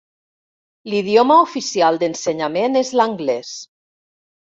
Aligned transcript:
L'idioma 0.93 1.35
oficial 1.41 1.99
d'ensenyament 2.03 2.79
és 2.81 2.91
l'anglès. 3.01 3.53